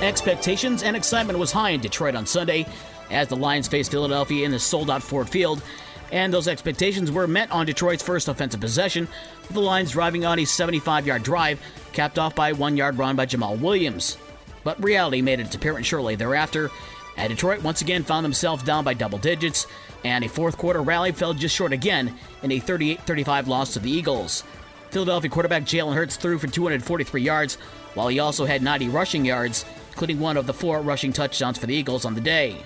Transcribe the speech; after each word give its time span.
Expectations 0.00 0.82
and 0.82 0.96
excitement 0.96 1.38
was 1.38 1.52
high 1.52 1.70
in 1.70 1.80
Detroit 1.80 2.14
on 2.14 2.24
Sunday 2.24 2.64
as 3.10 3.28
the 3.28 3.36
Lions 3.36 3.68
faced 3.68 3.90
Philadelphia 3.90 4.46
in 4.46 4.50
the 4.50 4.58
sold 4.58 4.88
out 4.88 5.02
Ford 5.02 5.28
Field. 5.28 5.62
And 6.10 6.32
those 6.32 6.48
expectations 6.48 7.12
were 7.12 7.26
met 7.26 7.50
on 7.50 7.66
Detroit's 7.66 8.02
first 8.02 8.26
offensive 8.26 8.60
possession, 8.60 9.06
with 9.42 9.52
the 9.52 9.60
Lions 9.60 9.92
driving 9.92 10.24
on 10.24 10.38
a 10.38 10.46
75 10.46 11.06
yard 11.06 11.22
drive, 11.22 11.60
capped 11.92 12.18
off 12.18 12.34
by 12.34 12.48
a 12.48 12.54
one 12.54 12.78
yard 12.78 12.96
run 12.96 13.14
by 13.14 13.26
Jamaal 13.26 13.60
Williams. 13.60 14.16
But 14.64 14.82
reality 14.82 15.20
made 15.20 15.38
its 15.38 15.54
appearance 15.54 15.86
shortly 15.86 16.16
thereafter, 16.16 16.70
and 17.18 17.28
Detroit 17.28 17.62
once 17.62 17.82
again 17.82 18.02
found 18.02 18.24
themselves 18.24 18.62
down 18.62 18.84
by 18.84 18.94
double 18.94 19.18
digits, 19.18 19.66
and 20.02 20.24
a 20.24 20.28
fourth 20.28 20.56
quarter 20.56 20.80
rally 20.80 21.12
fell 21.12 21.34
just 21.34 21.54
short 21.54 21.74
again 21.74 22.14
in 22.42 22.52
a 22.52 22.58
38 22.58 23.02
35 23.02 23.48
loss 23.48 23.74
to 23.74 23.78
the 23.78 23.90
Eagles. 23.90 24.44
Philadelphia 24.90 25.30
quarterback 25.30 25.62
Jalen 25.64 25.94
Hurts 25.94 26.16
threw 26.16 26.38
for 26.38 26.48
243 26.48 27.22
yards, 27.22 27.56
while 27.94 28.08
he 28.08 28.18
also 28.18 28.44
had 28.44 28.62
90 28.62 28.88
rushing 28.88 29.24
yards, 29.24 29.64
including 30.00 30.18
one 30.18 30.38
of 30.38 30.46
the 30.46 30.54
four 30.54 30.80
rushing 30.80 31.12
touchdowns 31.12 31.58
for 31.58 31.66
the 31.66 31.74
Eagles 31.74 32.06
on 32.06 32.14
the 32.14 32.22
day. 32.22 32.56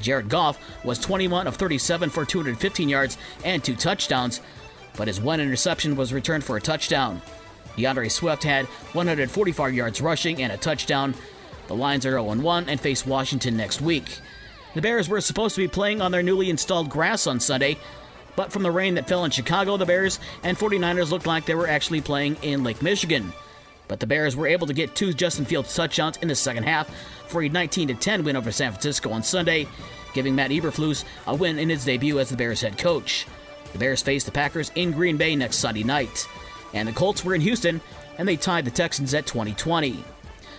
Jared 0.00 0.28
Goff 0.28 0.56
was 0.84 1.00
21 1.00 1.48
of 1.48 1.56
37 1.56 2.10
for 2.10 2.24
215 2.24 2.88
yards 2.88 3.18
and 3.42 3.64
two 3.64 3.74
touchdowns, 3.74 4.40
but 4.96 5.08
his 5.08 5.20
one 5.20 5.40
interception 5.40 5.96
was 5.96 6.12
returned 6.12 6.44
for 6.44 6.56
a 6.56 6.60
touchdown. 6.60 7.20
D'Andre 7.76 8.08
Swift 8.08 8.44
had 8.44 8.66
145 8.66 9.74
yards 9.74 10.00
rushing 10.00 10.40
and 10.40 10.52
a 10.52 10.56
touchdown. 10.56 11.12
The 11.66 11.74
Lions 11.74 12.06
are 12.06 12.10
0 12.10 12.22
1 12.22 12.68
and 12.68 12.80
face 12.80 13.04
Washington 13.04 13.56
next 13.56 13.80
week. 13.80 14.20
The 14.76 14.80
Bears 14.80 15.08
were 15.08 15.20
supposed 15.20 15.56
to 15.56 15.62
be 15.62 15.66
playing 15.66 16.00
on 16.00 16.12
their 16.12 16.22
newly 16.22 16.50
installed 16.50 16.88
grass 16.88 17.26
on 17.26 17.40
Sunday, 17.40 17.78
but 18.36 18.52
from 18.52 18.62
the 18.62 18.70
rain 18.70 18.94
that 18.94 19.08
fell 19.08 19.24
in 19.24 19.32
Chicago, 19.32 19.76
the 19.76 19.86
Bears 19.86 20.20
and 20.44 20.56
49ers 20.56 21.10
looked 21.10 21.26
like 21.26 21.46
they 21.46 21.56
were 21.56 21.66
actually 21.66 22.00
playing 22.00 22.36
in 22.42 22.62
Lake 22.62 22.80
Michigan. 22.80 23.32
But 23.88 24.00
the 24.00 24.06
Bears 24.06 24.36
were 24.36 24.46
able 24.46 24.66
to 24.66 24.74
get 24.74 24.94
two 24.94 25.12
Justin 25.12 25.44
Fields 25.44 25.74
touchdowns 25.74 26.16
in 26.18 26.28
the 26.28 26.34
second 26.34 26.64
half 26.64 26.90
for 27.28 27.42
a 27.42 27.48
19 27.48 27.96
10 27.96 28.24
win 28.24 28.36
over 28.36 28.50
San 28.50 28.72
Francisco 28.72 29.10
on 29.10 29.22
Sunday, 29.22 29.68
giving 30.14 30.34
Matt 30.34 30.50
Eberflus 30.50 31.04
a 31.26 31.34
win 31.34 31.58
in 31.58 31.68
his 31.68 31.84
debut 31.84 32.18
as 32.18 32.30
the 32.30 32.36
Bears 32.36 32.60
head 32.60 32.78
coach. 32.78 33.26
The 33.72 33.78
Bears 33.78 34.02
face 34.02 34.24
the 34.24 34.30
Packers 34.30 34.70
in 34.74 34.92
Green 34.92 35.16
Bay 35.16 35.36
next 35.36 35.56
Sunday 35.56 35.82
night. 35.82 36.28
And 36.72 36.88
the 36.88 36.92
Colts 36.92 37.24
were 37.24 37.34
in 37.34 37.40
Houston, 37.40 37.80
and 38.18 38.26
they 38.26 38.36
tied 38.36 38.64
the 38.64 38.70
Texans 38.70 39.14
at 39.14 39.26
2020. 39.26 40.02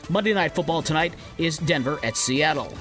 Monday 0.09 0.33
Night 0.33 0.55
Football 0.55 0.81
tonight 0.81 1.13
is 1.37 1.57
Denver 1.57 1.99
at 2.03 2.15
Seattle. 2.15 2.73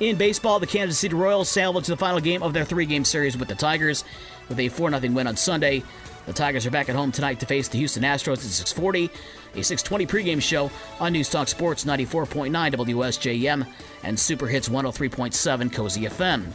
In 0.00 0.16
baseball, 0.16 0.58
the 0.58 0.66
Kansas 0.66 0.98
City 0.98 1.14
Royals 1.14 1.52
to 1.52 1.82
the 1.82 1.96
final 1.96 2.20
game 2.20 2.42
of 2.42 2.54
their 2.54 2.64
three 2.64 2.86
game 2.86 3.04
series 3.04 3.36
with 3.36 3.48
the 3.48 3.54
Tigers 3.54 4.04
with 4.48 4.58
a 4.58 4.68
4 4.70 4.98
0 4.98 5.12
win 5.12 5.26
on 5.26 5.36
Sunday. 5.36 5.82
The 6.26 6.32
Tigers 6.34 6.66
are 6.66 6.70
back 6.70 6.88
at 6.88 6.94
home 6.94 7.10
tonight 7.10 7.40
to 7.40 7.46
face 7.46 7.68
the 7.68 7.78
Houston 7.78 8.02
Astros 8.02 8.34
at 8.34 8.40
640, 8.42 9.10
a 9.54 9.64
620 9.64 10.06
pregame 10.06 10.40
show 10.40 10.70
on 11.00 11.12
News 11.12 11.28
Talk 11.28 11.48
Sports 11.48 11.84
94.9 11.84 12.50
WSJM 12.74 13.66
and 14.04 14.18
Super 14.18 14.46
Hits 14.46 14.68
103.7 14.68 15.72
Cozy 15.72 16.02
FM. 16.02 16.46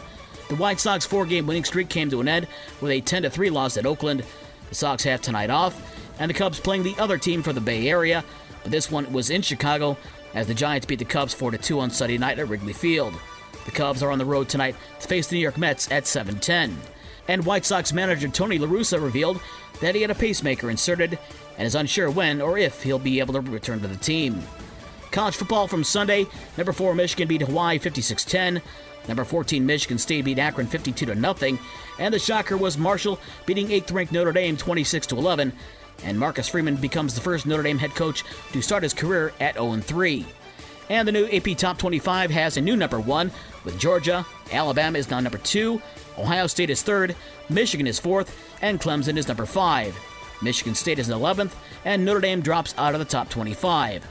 The 0.47 0.55
White 0.55 0.79
Sox 0.79 1.05
four-game 1.05 1.47
winning 1.47 1.63
streak 1.63 1.89
came 1.89 2.09
to 2.11 2.21
an 2.21 2.27
end 2.27 2.47
with 2.79 2.91
a 2.91 3.01
10-3 3.01 3.51
loss 3.51 3.77
at 3.77 3.85
Oakland. 3.85 4.23
The 4.69 4.75
Sox 4.75 5.03
have 5.03 5.21
tonight 5.21 5.49
off, 5.49 5.75
and 6.19 6.29
the 6.29 6.35
Cubs 6.35 6.59
playing 6.59 6.83
the 6.83 6.95
other 6.97 7.17
team 7.17 7.41
for 7.41 7.51
the 7.51 7.59
Bay 7.59 7.89
Area, 7.89 8.23
but 8.61 8.71
this 8.71 8.91
one 8.91 9.11
was 9.11 9.31
in 9.31 9.41
Chicago 9.41 9.97
as 10.35 10.47
the 10.47 10.53
Giants 10.53 10.85
beat 10.85 10.99
the 10.99 11.05
Cubs 11.05 11.33
4-2 11.33 11.79
on 11.79 11.89
Sunday 11.89 12.17
night 12.17 12.39
at 12.39 12.47
Wrigley 12.47 12.73
Field. 12.73 13.13
The 13.65 13.71
Cubs 13.71 14.03
are 14.03 14.11
on 14.11 14.19
the 14.19 14.25
road 14.25 14.47
tonight 14.47 14.75
to 14.99 15.07
face 15.07 15.27
the 15.27 15.35
New 15.35 15.41
York 15.41 15.57
Mets 15.57 15.91
at 15.91 16.03
7:10. 16.03 16.75
And 17.27 17.45
White 17.45 17.65
Sox 17.65 17.91
manager 17.93 18.27
Tony 18.27 18.57
La 18.57 18.67
Russa 18.67 19.01
revealed 19.01 19.39
that 19.81 19.95
he 19.95 20.01
had 20.01 20.11
a 20.11 20.15
pacemaker 20.15 20.69
inserted 20.69 21.17
and 21.57 21.65
is 21.65 21.75
unsure 21.75 22.09
when 22.09 22.41
or 22.41 22.57
if 22.57 22.83
he'll 22.83 22.99
be 22.99 23.19
able 23.19 23.33
to 23.33 23.41
return 23.41 23.79
to 23.81 23.87
the 23.87 23.97
team. 23.97 24.41
College 25.11 25.35
football 25.35 25.67
from 25.67 25.83
Sunday, 25.83 26.25
number 26.57 26.71
4 26.73 26.93
Michigan 26.93 27.27
beat 27.27 27.41
Hawaii 27.41 27.79
56-10. 27.79 28.61
Number 29.07 29.23
14 29.23 29.65
Michigan 29.65 29.97
State 29.97 30.25
beat 30.25 30.39
Akron 30.39 30.67
52 30.67 31.05
to 31.05 31.15
nothing, 31.15 31.59
and 31.99 32.13
the 32.13 32.19
shocker 32.19 32.57
was 32.57 32.77
Marshall 32.77 33.19
beating 33.45 33.67
8th 33.67 33.93
ranked 33.93 34.11
Notre 34.11 34.31
Dame 34.31 34.57
26 34.57 35.07
to 35.07 35.17
11, 35.17 35.53
and 36.03 36.19
Marcus 36.19 36.47
Freeman 36.47 36.75
becomes 36.75 37.13
the 37.13 37.21
first 37.21 37.45
Notre 37.45 37.63
Dame 37.63 37.77
head 37.77 37.93
coach 37.93 38.23
to 38.51 38.61
start 38.61 38.83
his 38.83 38.93
career 38.93 39.31
at 39.39 39.55
0 39.55 39.77
3. 39.77 40.25
And 40.89 41.07
the 41.07 41.11
new 41.11 41.27
AP 41.27 41.57
Top 41.57 41.77
25 41.77 42.31
has 42.31 42.57
a 42.57 42.61
new 42.61 42.75
number 42.75 42.99
1 42.99 43.31
with 43.63 43.79
Georgia, 43.79 44.25
Alabama 44.51 44.97
is 44.97 45.09
now 45.09 45.19
number 45.19 45.37
2, 45.37 45.81
Ohio 46.17 46.47
State 46.47 46.69
is 46.69 46.83
3rd, 46.83 47.15
Michigan 47.49 47.87
is 47.87 47.99
4th, 47.99 48.29
and 48.61 48.79
Clemson 48.79 49.17
is 49.17 49.27
number 49.27 49.45
5. 49.45 49.97
Michigan 50.41 50.75
State 50.75 50.99
is 50.99 51.09
11th, 51.09 51.51
and 51.85 52.03
Notre 52.03 52.21
Dame 52.21 52.41
drops 52.41 52.73
out 52.77 52.93
of 52.93 52.99
the 52.99 53.05
top 53.05 53.29
25. 53.29 54.05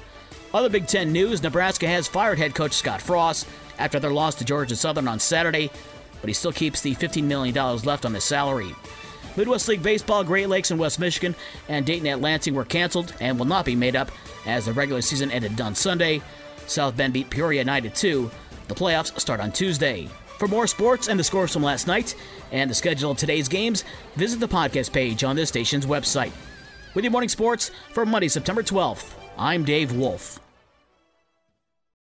Other 0.53 0.69
Big 0.69 0.87
Ten 0.87 1.12
news 1.12 1.42
Nebraska 1.42 1.87
has 1.88 2.06
fired 2.06 2.38
head 2.38 2.54
coach 2.54 2.72
Scott 2.72 3.03
Frost 3.03 3.48
after 3.78 3.98
their 3.98 4.12
loss 4.12 4.34
to 4.37 4.44
Georgia 4.44 4.76
Southern 4.76 5.09
on 5.09 5.19
Saturday, 5.19 5.70
but 6.20 6.28
he 6.28 6.34
still 6.34 6.53
keeps 6.53 6.81
the 6.81 6.94
$15 6.94 7.25
million 7.25 7.54
left 7.54 8.04
on 8.04 8.15
his 8.15 8.25
salary. 8.25 8.75
Midwest 9.36 9.66
League 9.69 9.82
Baseball, 9.82 10.22
Great 10.22 10.48
Lakes 10.48 10.71
and 10.71 10.78
West 10.78 11.00
Michigan, 11.00 11.34
and 11.69 11.84
Dayton 11.84 12.06
at 12.06 12.21
Lansing 12.21 12.54
were 12.54 12.65
canceled 12.65 13.12
and 13.21 13.36
will 13.38 13.47
not 13.47 13.65
be 13.65 13.75
made 13.75 13.97
up 13.97 14.10
as 14.47 14.66
the 14.66 14.72
regular 14.72 15.03
season 15.03 15.31
ended 15.31 15.60
on 15.60 15.75
Sunday. 15.75 16.22
South 16.66 16.97
Bend 16.97 17.12
beat 17.12 17.31
Peoria 17.31 17.65
9 17.65 17.91
2. 17.91 18.31
The 18.69 18.75
playoffs 18.75 19.19
start 19.19 19.41
on 19.41 19.50
Tuesday. 19.50 20.09
For 20.39 20.49
more 20.49 20.67
sports 20.67 21.09
and 21.09 21.19
the 21.19 21.25
scores 21.25 21.53
from 21.53 21.62
last 21.62 21.87
night 21.87 22.15
and 22.50 22.69
the 22.69 22.75
schedule 22.75 23.11
of 23.11 23.19
today's 23.19 23.49
games, 23.49 23.84
visit 24.17 24.41
the 24.41 24.49
podcast 24.49 24.93
page 24.93 25.25
on 25.25 25.37
this 25.37 25.49
station's 25.49 25.87
website. 25.87 26.33
With 26.95 27.05
your 27.05 27.12
morning 27.12 27.28
sports 27.28 27.71
for 27.93 28.05
Monday, 28.05 28.28
September 28.28 28.62
12th, 28.62 29.12
I'm 29.39 29.65
Dave 29.65 29.93
Wolf. 29.93 30.44